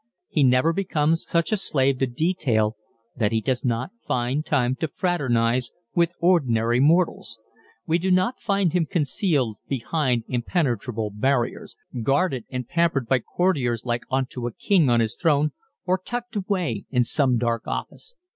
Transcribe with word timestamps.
He 0.29 0.41
never 0.43 0.73
becomes 0.73 1.25
such 1.27 1.51
a 1.51 1.57
slave 1.57 1.99
to 1.99 2.07
detail 2.07 2.75
that 3.15 3.31
he 3.31 3.39
does 3.39 3.63
not 3.63 3.91
find 4.07 4.43
time 4.43 4.75
to 4.77 4.87
fraternize 4.87 5.69
with 5.93 6.15
ordinary 6.19 6.79
mortals. 6.79 7.37
We 7.85 7.99
do 7.99 8.09
not 8.09 8.39
find 8.41 8.73
him 8.73 8.87
concealed 8.87 9.57
behind 9.67 10.23
impenetrable 10.27 11.11
barriers, 11.11 11.75
guarded 12.01 12.45
and 12.49 12.67
pampered 12.67 13.07
by 13.07 13.19
courtiers 13.19 13.85
like 13.85 14.05
unto 14.09 14.47
a 14.47 14.53
king 14.53 14.89
on 14.89 15.01
his 15.01 15.15
throne 15.15 15.51
or 15.85 15.99
tucked 16.03 16.35
away 16.35 16.85
in 16.89 17.03
some 17.03 17.37
dark 17.37 17.67
office. 17.67 18.15